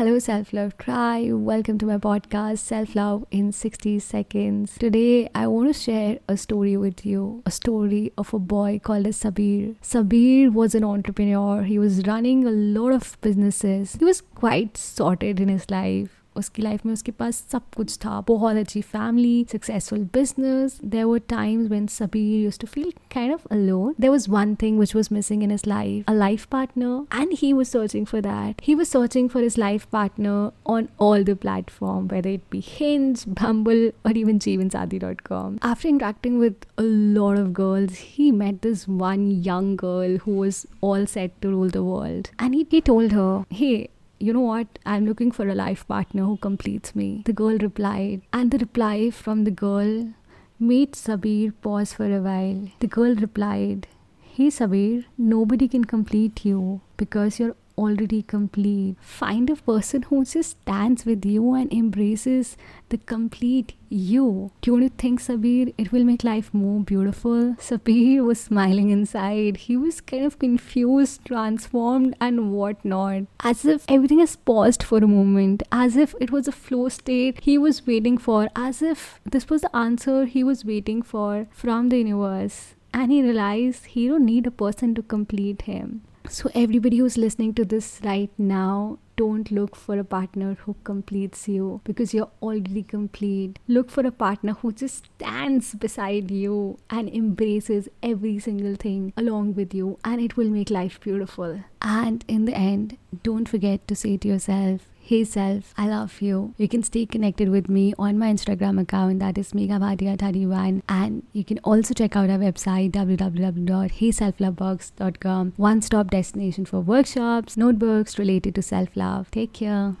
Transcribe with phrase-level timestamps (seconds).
[0.00, 1.32] Hello, Self Love Tribe.
[1.32, 4.78] Welcome to my podcast, Self Love in 60 Seconds.
[4.78, 9.04] Today, I want to share a story with you a story of a boy called
[9.08, 9.76] Sabir.
[9.82, 15.38] Sabir was an entrepreneur, he was running a lot of businesses, he was quite sorted
[15.38, 16.19] in his life.
[16.36, 21.18] उसकी life में उसके पास सब कुछ था। बहुत अच्छी family successful business there were
[21.28, 25.08] times when सभी use to feel kind of alone there was one thing which was
[25.12, 28.88] missing in his life a life partner and he was searching for that he was
[28.88, 34.16] searching for his life partner on all the platform whether it be Hinge Bumble और
[34.16, 38.88] even Jeevan Sathi dot com after interacting with a lot of girls he met this
[38.88, 43.42] one young girl who was all set to rule the world and he told her
[43.52, 43.88] hey
[44.20, 44.78] you know what?
[44.84, 47.22] I'm looking for a life partner who completes me.
[47.24, 50.12] The girl replied, and the reply from the girl
[50.58, 52.68] made Sabir pause for a while.
[52.80, 53.88] The girl replied,
[54.20, 58.96] Hey Sabir, nobody can complete you because you're already complete.
[59.00, 62.56] Find a person who just stands with you and embraces
[62.90, 64.50] the complete you.
[64.60, 67.54] Do you think, Sabir, it will make life more beautiful?
[67.68, 69.56] Sabir was smiling inside.
[69.68, 73.22] He was kind of confused, transformed, and whatnot.
[73.40, 77.40] As if everything has paused for a moment, as if it was a flow state
[77.42, 81.88] he was waiting for, as if this was the answer he was waiting for from
[81.88, 82.74] the universe.
[82.92, 86.02] And he realized he don't need a person to complete him.
[86.32, 91.48] So, everybody who's listening to this right now, don't look for a partner who completes
[91.48, 93.58] you because you're already complete.
[93.66, 99.56] Look for a partner who just stands beside you and embraces every single thing along
[99.56, 101.64] with you, and it will make life beautiful.
[101.82, 106.54] And in the end, don't forget to say to yourself, Hey self, I love you.
[106.56, 111.44] You can stay connected with me on my Instagram account that is megabhatia31 and you
[111.44, 115.52] can also check out our website www.heyselflovebox.com.
[115.56, 119.32] One stop destination for workshops, notebooks related to self love.
[119.32, 119.88] Take care.